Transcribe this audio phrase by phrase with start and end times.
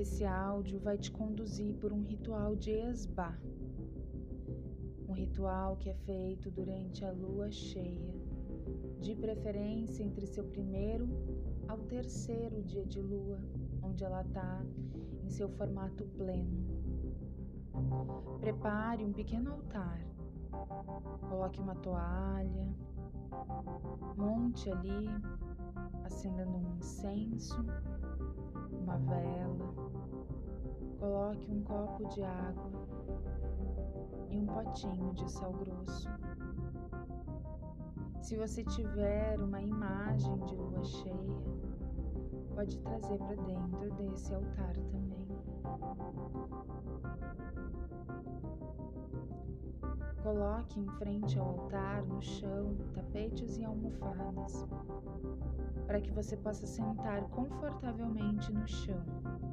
[0.00, 3.38] Esse áudio vai te conduzir por um ritual de esbá,
[5.06, 8.14] um ritual que é feito durante a lua cheia,
[8.98, 11.06] de preferência entre seu primeiro
[11.68, 13.38] ao terceiro dia de lua,
[13.82, 14.64] onde ela está
[15.22, 16.64] em seu formato pleno.
[18.40, 20.00] Prepare um pequeno altar,
[21.28, 22.74] coloque uma toalha,
[24.16, 25.08] monte ali,
[26.04, 27.62] acendendo um incenso,
[28.80, 29.59] uma vela,
[31.30, 32.70] coloque um copo de água
[34.30, 36.08] e um potinho de sal grosso.
[38.20, 41.42] Se você tiver uma imagem de lua cheia,
[42.54, 45.28] pode trazer para dentro desse altar também.
[50.22, 54.66] Coloque em frente ao altar, no chão, tapetes e almofadas,
[55.86, 59.49] para que você possa sentar confortavelmente no chão.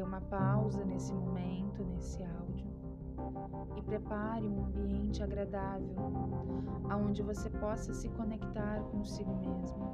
[0.00, 2.66] Dê uma pausa nesse momento, nesse áudio,
[3.76, 5.94] e prepare um ambiente agradável,
[6.88, 9.84] aonde você possa se conectar consigo mesmo.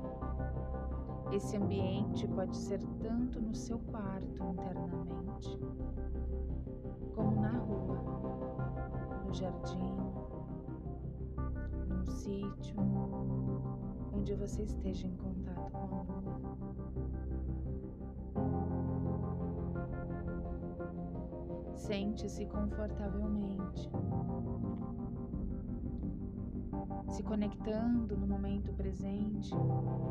[1.33, 5.59] Esse ambiente pode ser tanto no seu quarto internamente,
[7.13, 7.99] como na rua,
[9.27, 9.97] no jardim,
[11.89, 12.77] num sítio,
[14.15, 17.26] onde você esteja em contato com a lua.
[21.77, 23.91] Sente-se confortavelmente,
[27.09, 29.55] se conectando no momento presente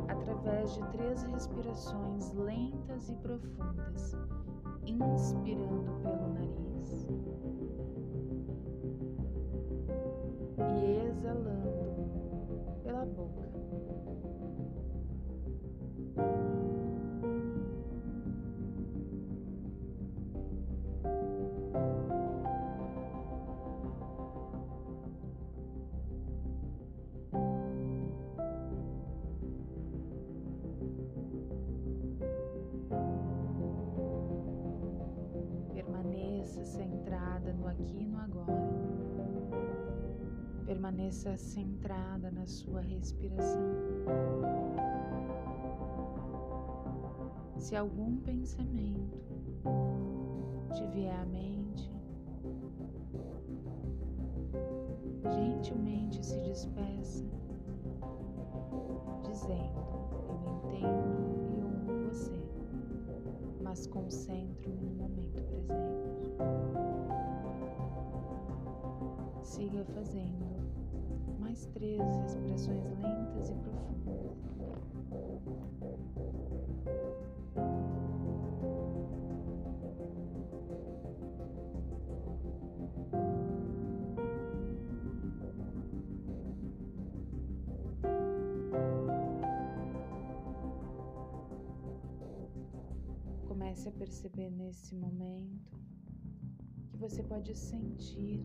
[0.08, 4.16] através de três respirações lentas e profundas,
[4.86, 7.08] inspirando pelo nariz
[10.58, 13.46] e exalando pela boca.
[37.52, 38.66] No aqui e no agora.
[40.64, 43.62] Permaneça centrada na sua respiração.
[47.58, 49.18] Se algum pensamento
[50.74, 51.90] te vier à mente,
[55.34, 57.24] gentilmente se despeça,
[59.24, 59.80] dizendo:
[60.28, 62.38] Eu entendo e honro você,
[63.62, 66.75] mas concentro-me no momento presente.
[69.46, 70.44] Siga fazendo
[71.38, 74.36] mais três respirações lentas e profundas.
[93.46, 95.72] Comece a perceber nesse momento
[96.90, 98.44] que você pode sentir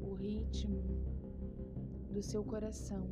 [0.00, 0.82] o ritmo
[2.12, 3.08] do seu coração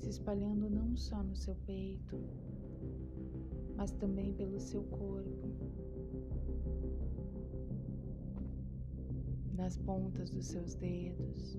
[0.00, 2.18] se espalhando não só no seu peito,
[3.76, 5.48] mas também pelo seu corpo,
[9.54, 11.58] nas pontas dos seus dedos,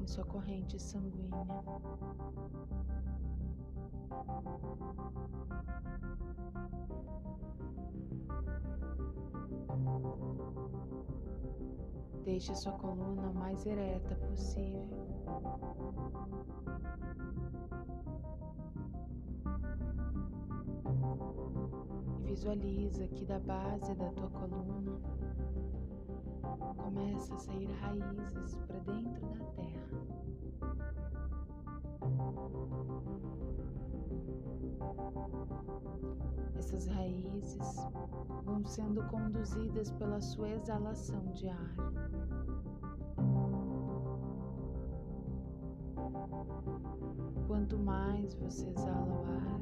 [0.00, 1.30] em sua corrente sanguínea.
[12.34, 15.06] Deixe sua coluna mais ereta possível.
[22.18, 25.00] E visualiza que da base da tua coluna
[26.76, 29.84] começa a sair raízes para dentro da terra.
[36.56, 37.76] Essas raízes
[38.44, 41.74] vão sendo conduzidas pela sua exalação de ar.
[47.46, 49.60] Quanto mais você exala o ar,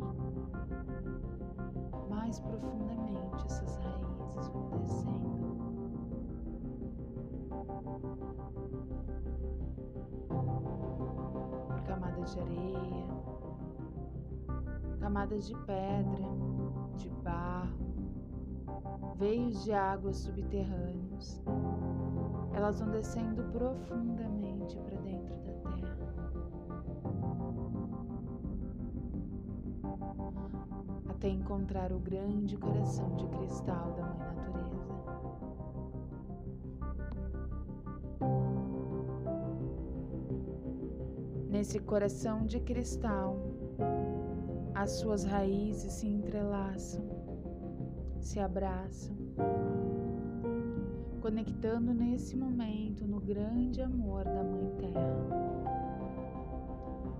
[2.08, 5.32] mais profundamente essas raízes vão descendo.
[11.68, 13.06] Por camadas de areia,
[15.02, 16.28] camadas de pedra,
[16.94, 17.93] de barro,
[19.19, 21.43] veios de águas subterrâneos.
[22.54, 25.99] Elas vão descendo profundamente para dentro da terra.
[31.08, 34.93] Até encontrar o grande coração de cristal da Mãe Natureza.
[41.50, 43.51] Nesse coração de cristal,
[44.82, 47.05] as suas raízes se entrelaçam,
[48.19, 49.14] se abraçam,
[51.20, 55.29] conectando nesse momento no grande amor da Mãe Terra,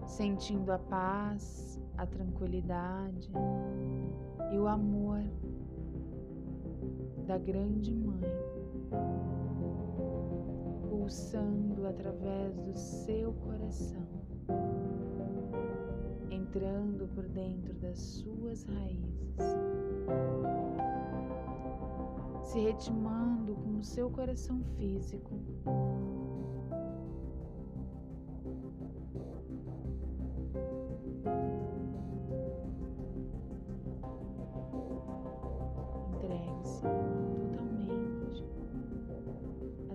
[0.09, 3.31] sentindo a paz, a tranquilidade
[4.53, 5.23] e o amor
[7.29, 8.23] da grande Mãe,
[10.91, 14.08] pulsando através do seu coração,
[16.52, 19.56] entrando por dentro das suas raízes,
[22.43, 25.40] se retimando com o seu coração físico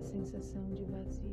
[0.02, 1.27] sensação de vazio.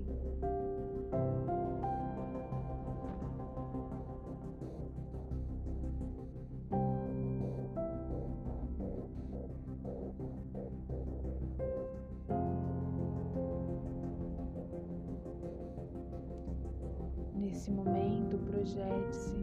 [18.65, 19.37] Projete-se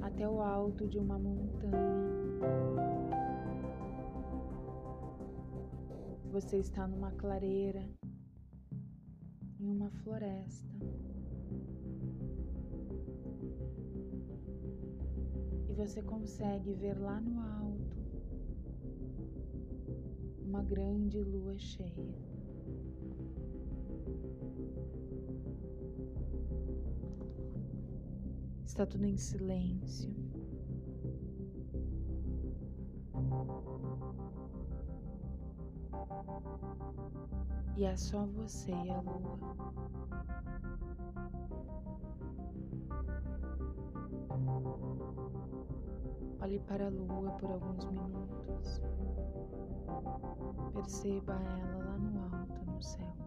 [0.00, 2.00] até o alto de uma montanha.
[6.32, 7.86] Você está numa clareira,
[9.60, 10.74] em uma floresta.
[15.68, 18.00] E você consegue ver lá no alto
[20.42, 22.29] uma grande lua cheia.
[28.70, 30.14] Está tudo em silêncio.
[37.76, 39.38] E é só você e a lua.
[46.40, 48.80] Olhe para a lua por alguns minutos.
[50.74, 53.20] Perceba ela lá no alto, no céu.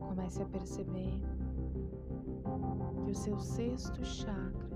[0.00, 1.20] Comece a perceber
[3.04, 4.68] que o seu sexto chakra,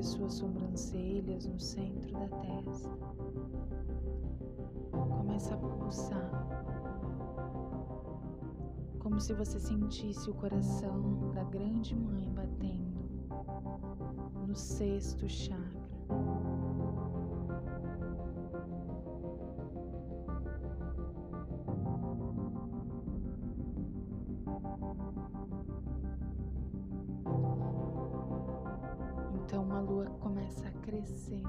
[0.00, 2.88] entre as suas sobrancelhas, no centro da testa,
[4.90, 6.30] começa a pulsar,
[8.98, 12.98] como se você sentisse o coração da grande mãe batendo
[14.46, 15.59] no sexto chakra.
[29.50, 31.42] Então a lua começa a crescer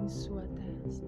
[0.00, 1.04] em sua testa.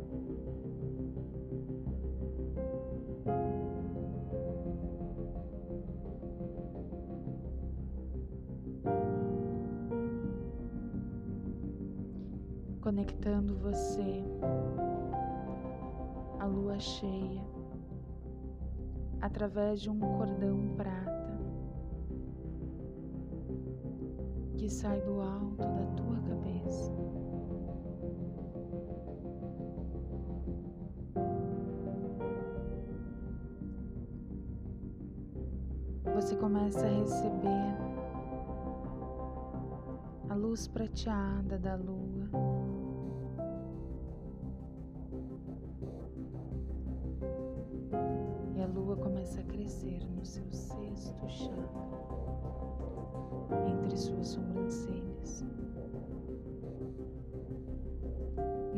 [12.81, 14.25] Conectando você
[16.41, 17.47] à lua cheia
[19.21, 21.24] através de um cordão prata.
[24.65, 26.91] Que sai do alto da tua cabeça.
[36.15, 37.77] Você começa a receber
[40.31, 42.31] a luz prateada da lua.
[48.57, 52.14] E a lua começa a crescer no seu sexto chakra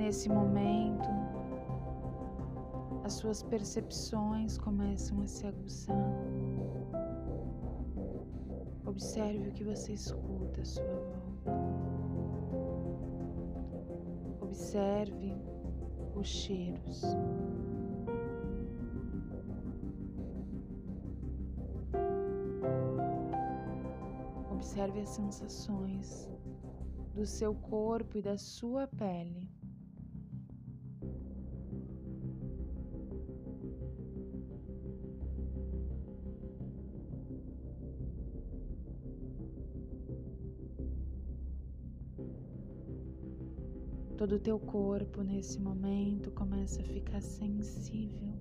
[0.06, 1.08] Nesse momento,
[3.02, 5.96] as suas percepções começam a se aguçar.
[8.86, 11.56] Observe o que você escuta à sua volta.
[14.42, 15.34] Observe
[16.14, 17.02] os cheiros.
[24.52, 26.30] Observe as sensações
[27.12, 29.45] do seu corpo e da sua pele.
[44.26, 48.34] Todo o teu corpo nesse momento começa a ficar sensível.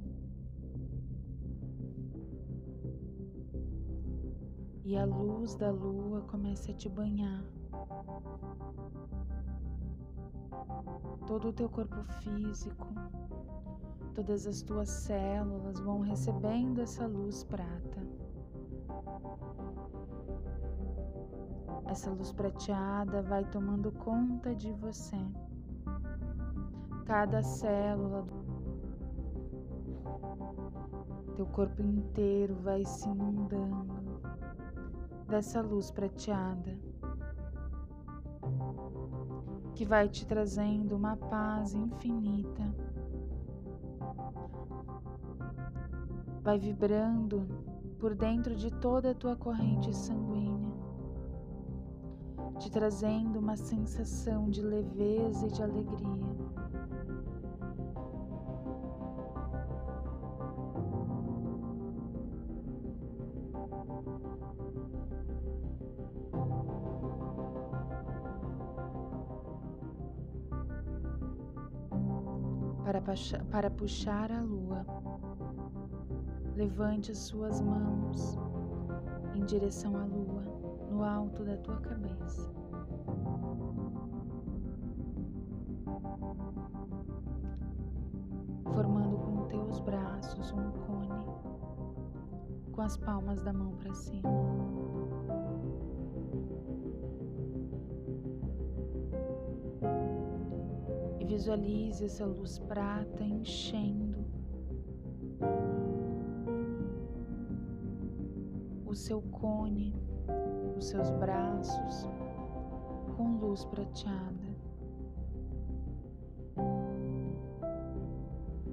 [4.83, 7.45] E a luz da lua começa a te banhar.
[11.27, 12.87] Todo o teu corpo físico,
[14.15, 18.01] todas as tuas células vão recebendo essa luz prata.
[21.85, 25.23] Essa luz prateada vai tomando conta de você
[27.05, 28.25] cada célula
[31.25, 34.19] do teu corpo inteiro vai se inundando
[35.27, 36.77] dessa luz prateada
[39.75, 42.63] que vai te trazendo uma paz infinita.
[46.41, 47.45] Vai vibrando
[48.00, 50.74] por dentro de toda a tua corrente sanguínea,
[52.57, 56.34] te trazendo uma sensação de leveza e de alegria.
[72.85, 73.01] Para,
[73.49, 74.85] para puxar a lua.
[76.55, 78.37] Levante as suas mãos
[79.33, 80.43] em direção à lua,
[80.89, 82.49] no alto da tua cabeça.
[88.71, 91.25] Formando com teus braços um cone,
[92.71, 94.29] com as palmas da mão para cima.
[101.35, 104.25] Visualize essa luz prata enchendo
[108.85, 109.93] o seu cone,
[110.77, 112.07] os seus braços
[113.17, 114.47] com luz prateada.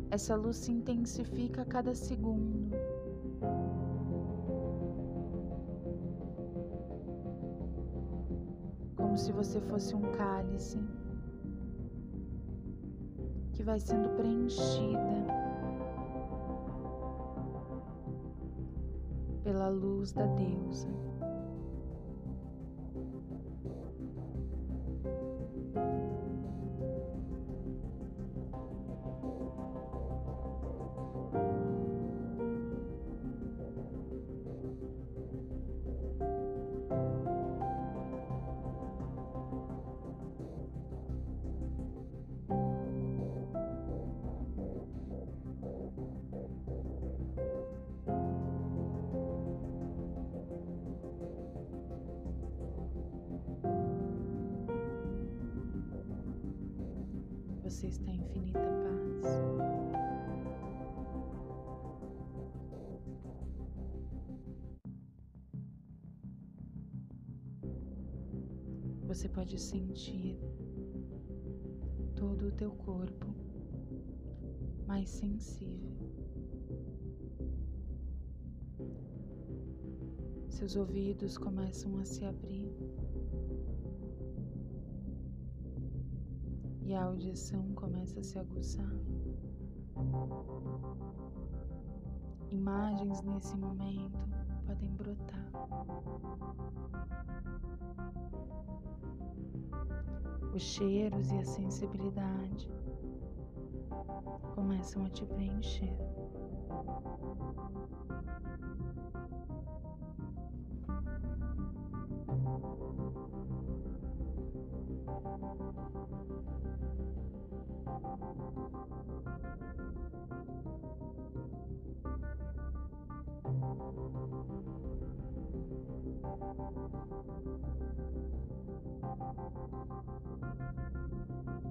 [0.09, 2.76] Essa luz se intensifica a cada segundo.
[8.95, 10.78] Como se você fosse um cálice
[13.62, 15.25] que vai sendo preenchida
[19.45, 20.88] pela luz da deusa.
[69.12, 70.38] Você pode sentir
[72.16, 73.26] todo o teu corpo
[74.87, 75.92] mais sensível.
[80.49, 82.73] Seus ouvidos começam a se abrir.
[86.87, 88.92] e a audição começa a se aguçar.
[92.50, 94.19] Imagens nesse momento
[94.66, 95.52] podem brotar.
[100.55, 102.69] Os cheiros e a sensibilidade
[104.55, 105.97] começam a te preencher.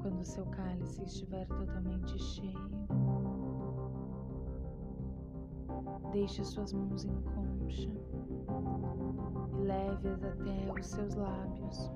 [0.01, 2.71] Quando seu cálice estiver totalmente cheio,
[6.11, 7.89] deixe suas mãos em concha
[9.57, 11.91] e leve-as até os seus lábios.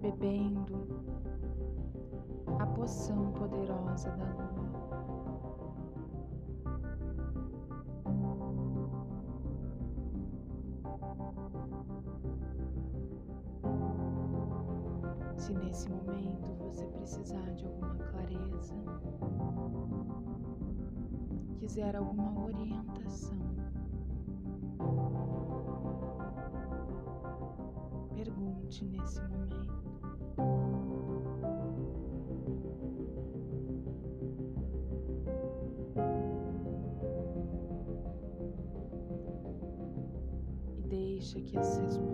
[0.00, 1.04] Bebendo
[2.58, 4.73] a poção poderosa da lua.
[15.44, 18.74] Se nesse momento você precisar de alguma clareza,
[21.58, 23.36] quiser alguma orientação,
[28.14, 29.84] pergunte nesse momento.
[40.78, 42.13] E deixa que as respostas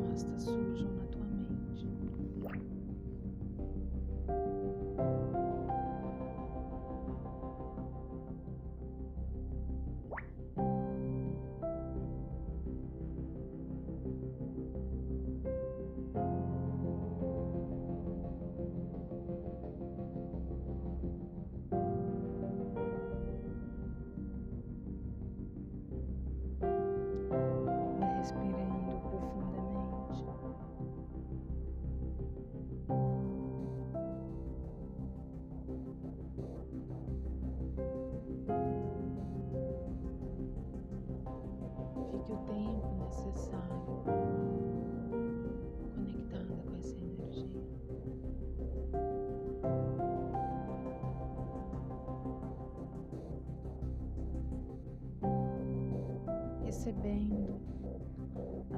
[56.70, 57.60] recebendo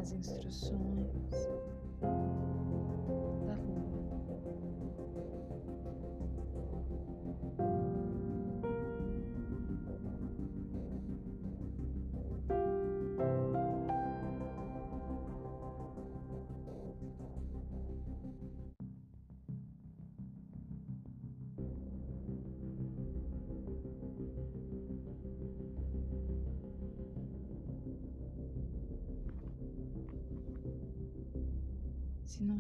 [0.01, 1.47] as instruções
[2.01, 3.82] da lua.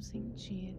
[0.03, 0.79] Sentir,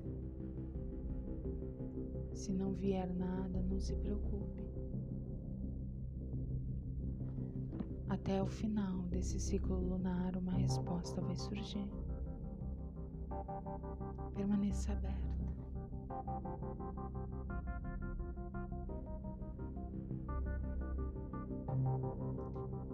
[2.34, 4.64] se não vier nada, não se preocupe.
[8.10, 11.90] Até o final desse ciclo lunar, uma resposta vai surgir.
[14.36, 15.34] Permaneça aberta.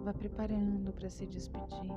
[0.04, 1.90] Vá preparando para se despedir.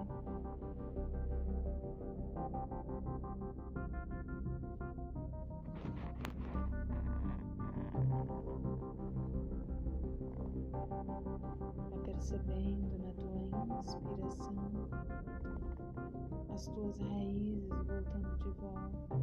[10.86, 14.54] Vai percebendo na tua inspiração
[16.54, 19.16] as tuas raízes voltando de volta,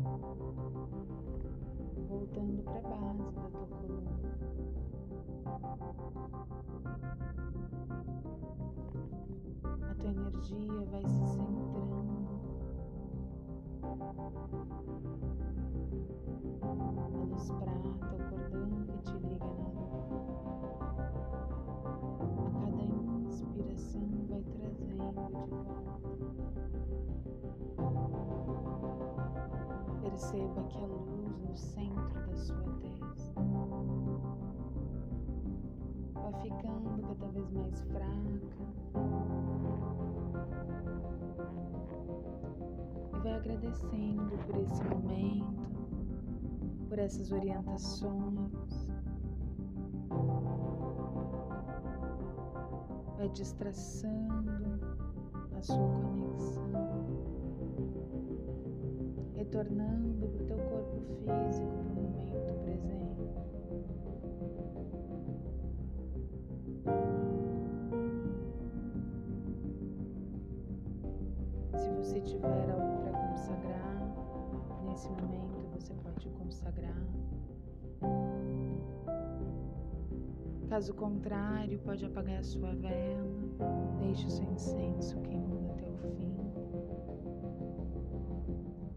[2.08, 4.10] voltando para a base da tua coluna.
[9.82, 12.30] A tua energia vai se centrando.
[16.62, 20.49] A luz prata, o cordão que te liga na lua.
[30.02, 33.40] Perceba que a luz no centro da sua testa
[36.14, 38.70] vai ficando cada vez mais fraca
[43.14, 45.70] e vai agradecendo por esse momento,
[46.88, 48.88] por essas orientações.
[53.16, 54.69] Vai destraçando
[55.60, 56.70] a sua conexão,
[59.36, 63.20] retornando para o teu corpo físico, para o momento presente.
[71.76, 74.00] Se você tiver algo para consagrar,
[74.86, 76.96] nesse momento você pode consagrar.
[80.70, 83.39] Caso contrário, pode apagar a sua vela,
[84.00, 86.34] deixe o seu incenso queimando até o fim.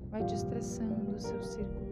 [0.10, 1.83] Vai destraçando o seu círculo